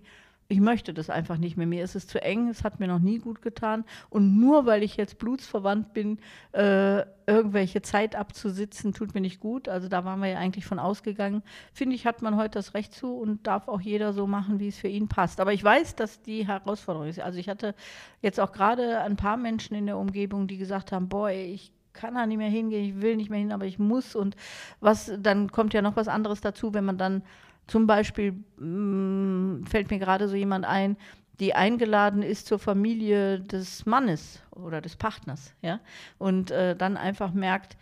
[0.50, 1.68] ich möchte das einfach nicht mehr.
[1.68, 3.84] Mir ist es zu eng, es hat mir noch nie gut getan.
[4.10, 6.20] Und nur weil ich jetzt blutsverwandt bin,
[6.54, 9.68] äh, irgendwelche Zeit abzusitzen, tut mir nicht gut.
[9.68, 11.44] Also da waren wir ja eigentlich von ausgegangen.
[11.74, 14.70] Finde ich, hat man heute das Recht zu und darf auch jeder so machen, wie
[14.70, 15.42] es für ihn passt.
[15.42, 17.20] Aber ich weiß, dass die Herausforderung ist.
[17.20, 17.76] Also ich hatte
[18.22, 22.16] jetzt auch gerade ein paar Menschen in der Umgebung, die gesagt haben, boah, ich kann
[22.16, 24.16] da nicht mehr hingehen, ich will nicht mehr hin, aber ich muss.
[24.16, 24.38] Und
[24.80, 27.24] was, dann kommt ja noch was anderes dazu, wenn man dann
[27.68, 30.98] zum Beispiel mh, mm, fällt mir gerade so jemand ein,
[31.40, 35.80] die eingeladen ist zur Familie des Mannes oder des Partners, ja,
[36.18, 37.78] und äh, dann einfach merkt,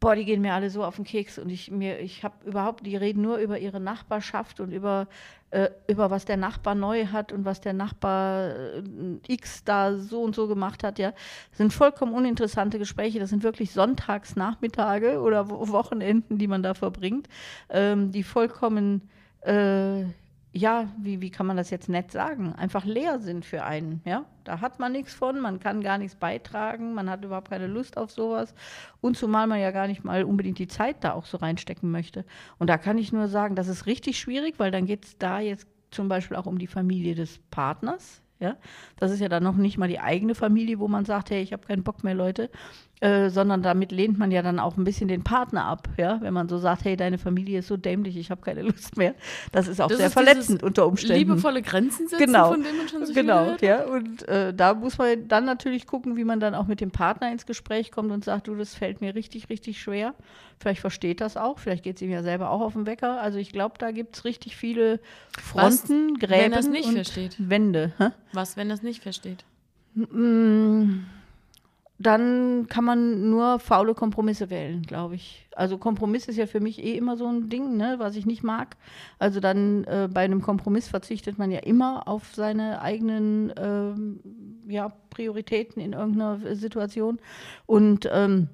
[0.00, 2.86] boah, die gehen mir alle so auf den Keks und ich mir, ich habe überhaupt,
[2.86, 5.08] die reden nur über ihre Nachbarschaft und über,
[5.50, 8.82] äh, über was der Nachbar neu hat und was der Nachbar äh,
[9.26, 11.12] X da so und so gemacht hat, ja.
[11.50, 13.18] Das sind vollkommen uninteressante Gespräche.
[13.18, 17.28] Das sind wirklich Sonntagsnachmittage oder Wochenenden, die man da verbringt,
[17.70, 19.08] ähm, die vollkommen
[19.40, 20.04] äh,
[20.52, 24.00] ja, wie, wie kann man das jetzt nett sagen, einfach leer sind für einen.
[24.04, 24.24] Ja?
[24.44, 27.98] Da hat man nichts von, man kann gar nichts beitragen, man hat überhaupt keine Lust
[27.98, 28.54] auf sowas.
[29.00, 32.24] Und zumal man ja gar nicht mal unbedingt die Zeit da auch so reinstecken möchte.
[32.58, 35.40] Und da kann ich nur sagen, das ist richtig schwierig, weil dann geht es da
[35.40, 38.22] jetzt zum Beispiel auch um die Familie des Partners.
[38.38, 38.56] Ja?
[38.96, 41.52] Das ist ja dann noch nicht mal die eigene Familie, wo man sagt, hey, ich
[41.52, 42.50] habe keinen Bock mehr, Leute.
[43.00, 46.32] Äh, sondern damit lehnt man ja dann auch ein bisschen den Partner ab, ja, wenn
[46.32, 49.14] man so sagt, hey, deine Familie ist so dämlich, ich habe keine Lust mehr.
[49.52, 51.18] Das ist auch das sehr ist verletzend unter Umständen.
[51.18, 52.52] Liebevolle Grenzen setzen, genau.
[52.52, 56.16] von denen man schon so Genau, ja, und äh, da muss man dann natürlich gucken,
[56.16, 59.02] wie man dann auch mit dem Partner ins Gespräch kommt und sagt, du, das fällt
[59.02, 60.14] mir richtig, richtig schwer.
[60.58, 63.20] Vielleicht versteht das auch, vielleicht geht es ihm ja selber auch auf den Wecker.
[63.20, 65.00] Also ich glaube, da gibt es richtig viele
[65.38, 67.36] Fronten, Was, Gräben wenn das nicht und versteht?
[67.38, 67.92] Wände.
[67.98, 68.08] Hä?
[68.32, 69.44] Was, wenn das nicht versteht?
[69.94, 71.00] Mm
[71.98, 75.46] dann kann man nur faule Kompromisse wählen, glaube ich.
[75.54, 78.42] Also Kompromiss ist ja für mich eh immer so ein Ding, ne, was ich nicht
[78.42, 78.76] mag.
[79.18, 84.20] Also dann äh, bei einem Kompromiss verzichtet man ja immer auf seine eigenen ähm,
[84.68, 87.18] ja, Prioritäten in irgendeiner Situation.
[87.64, 88.48] Und ähm,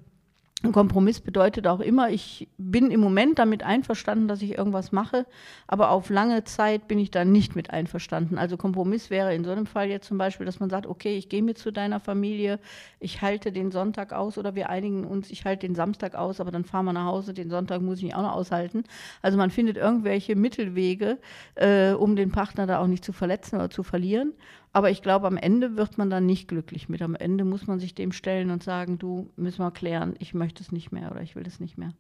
[0.65, 5.27] ein Kompromiss bedeutet auch immer, ich bin im Moment damit einverstanden, dass ich irgendwas mache,
[5.67, 8.39] aber auf lange Zeit bin ich da nicht mit einverstanden.
[8.39, 11.29] Also Kompromiss wäre in so einem Fall jetzt zum Beispiel, dass man sagt, okay, ich
[11.29, 12.61] gehe mit zu deiner Familie,
[13.01, 16.53] ich halte den Sonntag aus oder wir einigen uns, ich halte den Samstag aus, aber
[16.53, 18.85] dann fahren wir nach Hause, den Sonntag muss ich mich auch noch aushalten.
[19.21, 21.19] Also man findet irgendwelche Mittelwege,
[21.57, 24.33] äh, um den Partner da auch nicht zu verletzen oder zu verlieren.
[24.73, 27.03] Aber ich glaube, am Ende wird man dann nicht glücklich mit.
[27.03, 30.63] Am Ende muss man sich dem stellen und sagen, du, müssen wir klären, ich möchte
[30.63, 31.93] es nicht mehr oder ich will es nicht mehr.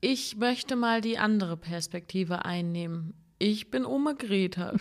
[0.00, 3.14] Ich möchte mal die andere Perspektive einnehmen.
[3.38, 4.74] Ich bin Oma Greta.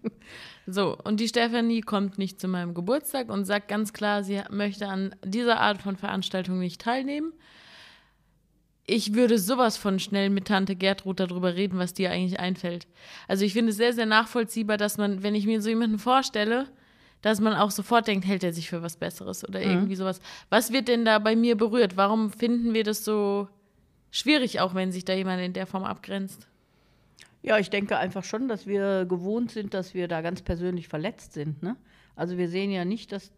[0.66, 4.88] so, und die Stefanie kommt nicht zu meinem Geburtstag und sagt ganz klar, sie möchte
[4.88, 7.32] an dieser Art von Veranstaltung nicht teilnehmen
[8.86, 12.86] ich würde sowas von schnell mit Tante Gertrud darüber reden, was dir eigentlich einfällt.
[13.28, 16.68] Also ich finde es sehr, sehr nachvollziehbar, dass man, wenn ich mir so jemanden vorstelle,
[17.20, 19.70] dass man auch sofort denkt, hält er sich für was Besseres oder mhm.
[19.70, 20.20] irgendwie sowas.
[20.50, 21.96] Was wird denn da bei mir berührt?
[21.96, 23.48] Warum finden wir das so
[24.10, 26.48] schwierig, auch wenn sich da jemand in der Form abgrenzt?
[27.42, 31.32] Ja, ich denke einfach schon, dass wir gewohnt sind, dass wir da ganz persönlich verletzt
[31.32, 31.62] sind.
[31.62, 31.76] Ne?
[32.16, 33.30] Also wir sehen ja nicht, dass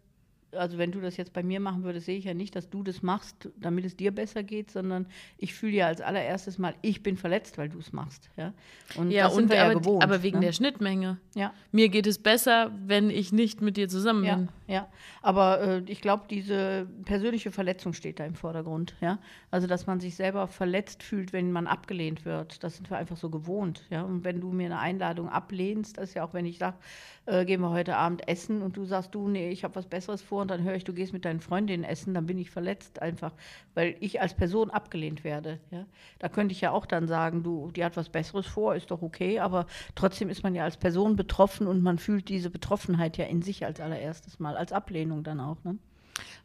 [0.55, 2.83] also wenn du das jetzt bei mir machen würdest, sehe ich ja nicht, dass du
[2.83, 7.03] das machst, damit es dir besser geht, sondern ich fühle ja als allererstes mal, ich
[7.03, 8.29] bin verletzt, weil du es machst.
[8.37, 8.53] Ja,
[8.95, 10.03] und ja, das sind und, wir aber, ja gewohnt.
[10.03, 10.45] Aber wegen ne?
[10.47, 11.17] der Schnittmenge.
[11.35, 11.53] Ja.
[11.71, 14.49] Mir geht es besser, wenn ich nicht mit dir zusammen ja, bin.
[14.67, 14.87] Ja,
[15.21, 18.95] aber äh, ich glaube, diese persönliche Verletzung steht da im Vordergrund.
[19.01, 19.19] Ja,
[19.51, 22.63] also dass man sich selber verletzt fühlt, wenn man abgelehnt wird.
[22.63, 23.85] Das sind wir einfach so gewohnt.
[23.89, 26.77] Ja, und wenn du mir eine Einladung ablehnst, das ist ja auch, wenn ich sage,
[27.25, 30.21] äh, gehen wir heute Abend essen und du sagst, du, nee, ich habe was Besseres
[30.21, 33.01] vor und dann höre ich, du gehst mit deinen Freundinnen essen, dann bin ich verletzt
[33.01, 33.31] einfach,
[33.73, 35.59] weil ich als Person abgelehnt werde.
[35.71, 35.87] Ja?
[36.19, 39.01] Da könnte ich ja auch dann sagen, du, die hat was Besseres vor, ist doch
[39.01, 43.25] okay, aber trotzdem ist man ja als Person betroffen und man fühlt diese Betroffenheit ja
[43.25, 45.57] in sich als allererstes Mal, als Ablehnung dann auch.
[45.63, 45.79] Ne?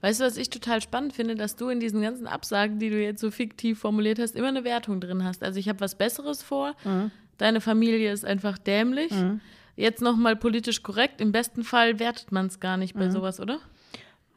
[0.01, 2.99] Weißt du, was ich total spannend finde, dass du in diesen ganzen Absagen, die du
[2.99, 5.43] jetzt so fiktiv formuliert hast, immer eine Wertung drin hast.
[5.43, 7.11] Also ich habe was Besseres vor, mhm.
[7.37, 9.11] deine Familie ist einfach dämlich.
[9.11, 9.43] Mhm
[9.81, 13.13] jetzt nochmal politisch korrekt, im besten Fall wertet man es gar nicht bei mhm.
[13.13, 13.59] sowas, oder?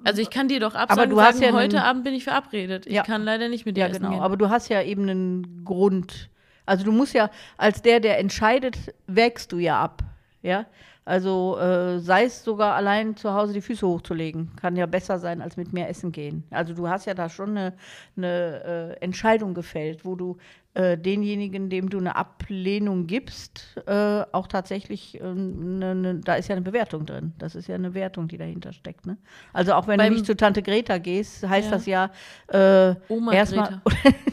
[0.04, 2.14] Also ich kann dir doch absagen, aber du hast sagen, ja heute einen, Abend bin
[2.14, 2.86] ich verabredet.
[2.86, 3.04] Ich ja.
[3.04, 4.12] kann leider nicht mit dir ja, essen genau.
[4.12, 4.22] Gehen.
[4.22, 6.30] Aber du hast ja eben einen Grund.
[6.66, 10.04] Also du musst ja, als der, der entscheidet, wägst du ja ab.
[10.42, 10.66] Ja,
[11.06, 15.42] also äh, sei es sogar allein zu Hause die Füße hochzulegen, kann ja besser sein,
[15.42, 16.44] als mit mir essen gehen.
[16.50, 17.74] Also du hast ja da schon eine,
[18.16, 20.38] eine äh, Entscheidung gefällt, wo du
[20.76, 26.48] äh, denjenigen, dem du eine Ablehnung gibst, äh, auch tatsächlich, äh, ne, ne, da ist
[26.48, 27.34] ja eine Bewertung drin.
[27.38, 29.06] Das ist ja eine Wertung, die dahinter steckt.
[29.06, 29.18] Ne?
[29.54, 31.72] Also auch wenn Beim du nicht zu Tante Greta gehst, heißt ja.
[31.72, 32.12] das ja
[32.48, 32.96] äh,
[33.32, 33.82] erstmal.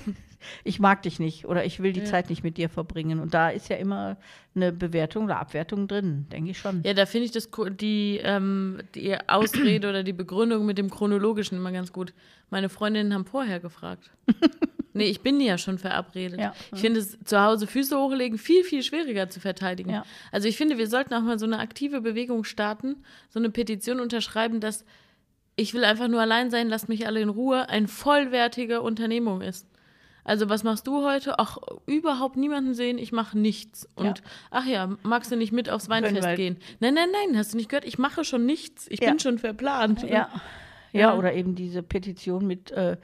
[0.64, 2.07] ich mag dich nicht oder ich will die ja.
[2.07, 3.20] Zeit nicht mit dir verbringen.
[3.20, 4.16] Und da ist ja immer
[4.55, 6.83] eine Bewertung oder Abwertung drin, denke ich schon.
[6.85, 11.59] Ja, da finde ich das, die, ähm, die Ausrede oder die Begründung mit dem Chronologischen
[11.59, 12.14] immer ganz gut.
[12.48, 14.11] Meine Freundinnen haben vorher gefragt.
[14.92, 16.40] nee, ich bin ja schon verabredet.
[16.40, 16.55] Ja.
[16.72, 19.90] Ich finde es zu Hause Füße hochlegen viel, viel schwieriger zu verteidigen.
[19.90, 20.05] Ja.
[20.33, 22.96] Also ich finde, wir sollten auch mal so eine aktive Bewegung starten,
[23.29, 24.85] so eine Petition unterschreiben, dass
[25.57, 29.66] ich will einfach nur allein sein, lasst mich alle in Ruhe, eine vollwertige Unternehmung ist.
[30.24, 31.38] Also, was machst du heute?
[31.38, 33.88] Ach, überhaupt niemanden sehen, ich mache nichts.
[33.94, 34.24] Und ja.
[34.50, 36.57] ach ja, magst du nicht mit aufs Weinfest gehen?
[36.79, 37.85] Nein, nein, nein, hast du nicht gehört?
[37.85, 38.87] Ich mache schon nichts.
[38.90, 40.03] Ich bin schon verplant.
[40.03, 40.09] Ja.
[40.92, 41.00] ja.
[41.00, 41.16] ja.
[41.16, 42.96] oder eben diese Petition mit äh,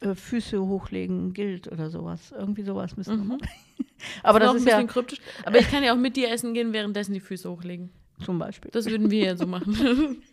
[0.00, 2.32] äh, Füße hochlegen gilt oder sowas.
[2.36, 3.28] Irgendwie sowas müssen wir mhm.
[3.28, 3.48] machen.
[4.22, 5.20] Aber das, das ist, ist ein bisschen ja kryptisch.
[5.44, 7.90] Aber ich kann ja auch mit dir essen gehen, währenddessen die Füße hochlegen.
[8.24, 8.70] Zum Beispiel.
[8.70, 10.22] Das würden wir ja so machen.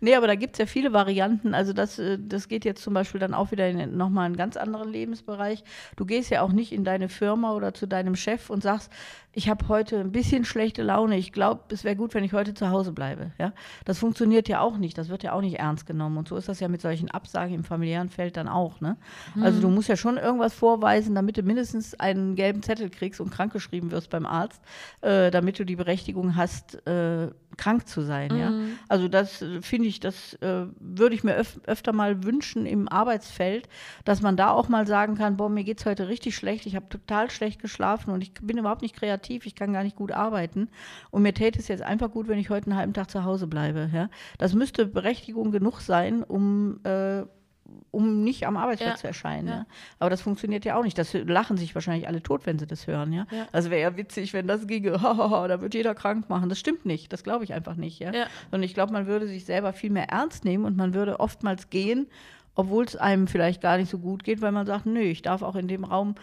[0.00, 1.54] Nee, aber da gibt es ja viele Varianten.
[1.54, 4.56] Also das, äh, das geht jetzt zum Beispiel dann auch wieder in nochmal einen ganz
[4.56, 5.62] anderen Lebensbereich.
[5.96, 8.90] Du gehst ja auch nicht in deine Firma oder zu deinem Chef und sagst,
[9.34, 11.16] ich habe heute ein bisschen schlechte Laune.
[11.16, 13.32] Ich glaube, es wäre gut, wenn ich heute zu Hause bleibe.
[13.38, 13.52] Ja?
[13.86, 14.98] Das funktioniert ja auch nicht.
[14.98, 16.18] Das wird ja auch nicht ernst genommen.
[16.18, 18.80] Und so ist das ja mit solchen Absagen im familiären Feld dann auch.
[18.82, 18.98] Ne?
[19.34, 19.42] Mhm.
[19.42, 23.30] Also du musst ja schon irgendwas vorweisen, damit du mindestens einen gelben Zettel kriegst und
[23.30, 24.60] krankgeschrieben wirst beim Arzt,
[25.00, 28.32] äh, damit du die Berechtigung hast, äh, krank zu sein.
[28.32, 28.38] Mhm.
[28.38, 28.52] Ja?
[28.88, 32.88] Also das äh, finde ich, das äh, würde ich mir öf öfter mal wünschen im
[32.88, 33.68] Arbeitsfeld,
[34.04, 36.76] dass man da auch mal sagen kann, boah, mir geht es heute richtig schlecht, ich
[36.76, 39.96] habe total schlecht geschlafen und ich bin überhaupt nicht kreativ kreativ, ich kann gar nicht
[39.96, 40.68] gut arbeiten.
[41.10, 43.46] Und mir täte es jetzt einfach gut, wenn ich heute einen halben Tag zu Hause
[43.46, 43.90] bleibe.
[43.92, 44.08] Ja?
[44.38, 47.22] Das müsste Berechtigung genug sein, um äh,
[47.90, 49.00] um nicht am Arbeitsplatz ja.
[49.00, 49.48] zu erscheinen.
[49.48, 49.66] Ja.
[49.98, 50.98] Aber das funktioniert ja auch nicht.
[50.98, 53.14] Das lachen sich wahrscheinlich alle tot, wenn sie das hören.
[53.14, 53.26] Ja?
[53.50, 54.90] Also wäre ja witzig, wenn das ginge.
[54.98, 56.50] da wird jeder krank machen.
[56.50, 57.14] Das stimmt nicht.
[57.14, 57.98] Das glaube ich einfach nicht.
[57.98, 58.12] Ja?
[58.12, 58.26] Ja.
[58.50, 61.70] Sondern ich glaube, man würde sich selber viel mehr ernst nehmen und man würde oftmals
[61.70, 62.08] gehen,
[62.54, 65.40] obwohl es einem vielleicht gar nicht so gut geht, weil man sagt, nö, ich darf
[65.40, 66.14] auch in dem Raum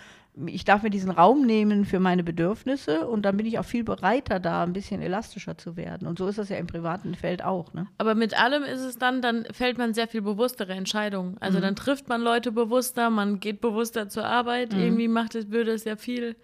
[0.47, 3.83] ich darf mir diesen Raum nehmen für meine Bedürfnisse und dann bin ich auch viel
[3.83, 6.07] bereiter, da ein bisschen elastischer zu werden.
[6.07, 7.73] Und so ist das ja im privaten Feld auch.
[7.73, 7.87] Ne?
[7.97, 11.37] Aber mit allem ist es dann, dann fällt man sehr viel bewusstere Entscheidungen.
[11.39, 11.63] Also mhm.
[11.63, 14.73] dann trifft man Leute bewusster, man geht bewusster zur Arbeit.
[14.73, 14.79] Mhm.
[14.79, 16.35] Irgendwie macht es, würde es ja viel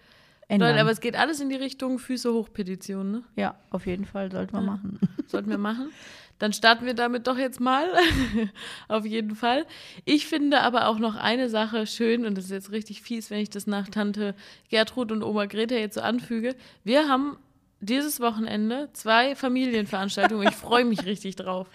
[0.48, 0.78] ändern.
[0.78, 3.22] aber es geht alles in die Richtung Füße hoch Petition, ne?
[3.34, 4.66] Ja, auf jeden Fall sollten wir ja.
[4.66, 5.00] machen.
[5.26, 5.90] Sollten wir machen.
[6.38, 7.88] Dann starten wir damit doch jetzt mal.
[8.88, 9.66] Auf jeden Fall.
[10.04, 13.40] Ich finde aber auch noch eine Sache schön, und das ist jetzt richtig fies, wenn
[13.40, 14.34] ich das nach Tante
[14.68, 16.54] Gertrud und Oma Greta jetzt so anfüge.
[16.84, 17.38] Wir haben
[17.80, 20.48] dieses Wochenende zwei Familienveranstaltungen.
[20.48, 21.68] Ich freue mich richtig drauf.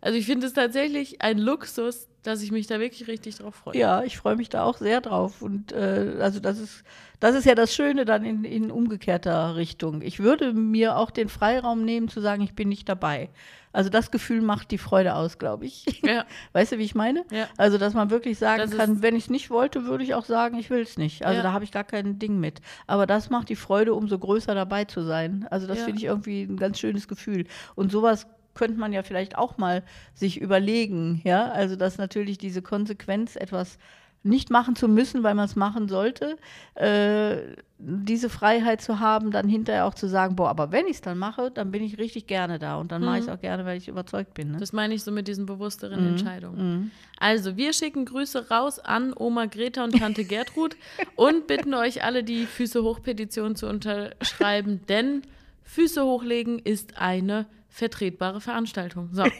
[0.00, 3.76] Also ich finde es tatsächlich ein Luxus, dass ich mich da wirklich richtig drauf freue.
[3.76, 5.42] Ja, ich freue mich da auch sehr drauf.
[5.42, 6.84] Und äh, also das ist,
[7.20, 10.02] das ist ja das Schöne dann in, in umgekehrter Richtung.
[10.02, 13.30] Ich würde mir auch den Freiraum nehmen zu sagen, ich bin nicht dabei.
[13.72, 16.02] Also das Gefühl macht die Freude aus, glaube ich.
[16.02, 16.24] Ja.
[16.52, 17.24] Weißt du, wie ich meine?
[17.30, 17.48] Ja.
[17.56, 20.24] Also, dass man wirklich sagen das kann, wenn ich es nicht wollte, würde ich auch
[20.24, 21.24] sagen, ich will es nicht.
[21.24, 21.42] Also ja.
[21.42, 22.60] da habe ich gar kein Ding mit.
[22.86, 25.46] Aber das macht die Freude, umso größer dabei zu sein.
[25.50, 27.46] Also das finde ich irgendwie ein ganz schönes Gefühl.
[27.74, 28.26] Und sowas
[28.58, 29.82] könnte man ja vielleicht auch mal
[30.14, 33.78] sich überlegen, ja, also dass natürlich diese Konsequenz etwas
[34.24, 36.36] nicht machen zu müssen, weil man es machen sollte,
[36.74, 37.36] äh,
[37.78, 41.16] diese Freiheit zu haben, dann hinterher auch zu sagen, boah, aber wenn ich es dann
[41.16, 43.06] mache, dann bin ich richtig gerne da und dann mhm.
[43.06, 44.50] mache ich es auch gerne, weil ich überzeugt bin.
[44.50, 44.58] Ne?
[44.58, 46.08] Das meine ich so mit diesen bewussteren mhm.
[46.08, 46.58] Entscheidungen.
[46.58, 46.90] Mhm.
[47.18, 50.76] Also, wir schicken Grüße raus an Oma Greta und Tante Gertrud
[51.14, 55.22] und bitten euch alle, die Füße hoch Petition zu unterschreiben, denn
[55.62, 59.10] Füße hochlegen ist eine vertretbare Veranstaltung.
[59.12, 59.24] So.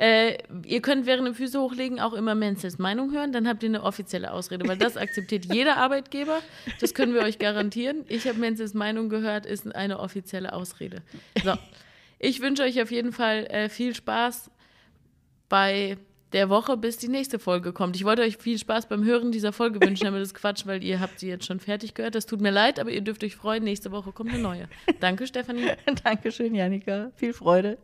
[0.00, 3.68] Äh, ihr könnt während dem Füße hochlegen auch immer Menzels Meinung hören, dann habt ihr
[3.68, 6.40] eine offizielle Ausrede, weil das akzeptiert jeder Arbeitgeber.
[6.80, 8.04] Das können wir euch garantieren.
[8.08, 11.02] Ich habe Menzels Meinung gehört, ist eine offizielle Ausrede.
[11.42, 11.54] So.
[12.20, 14.52] Ich wünsche euch auf jeden Fall äh, viel Spaß
[15.48, 15.96] bei
[16.32, 17.96] der Woche, bis die nächste Folge kommt.
[17.96, 20.84] Ich wollte euch viel Spaß beim Hören dieser Folge wünschen, aber das ist Quatsch, weil
[20.84, 22.14] ihr habt sie jetzt schon fertig gehört.
[22.14, 23.64] Das tut mir leid, aber ihr dürft euch freuen.
[23.64, 24.68] Nächste Woche kommt eine neue.
[25.00, 25.70] Danke, Stefanie.
[26.04, 27.10] Dankeschön, Janika.
[27.16, 27.78] Viel Freude.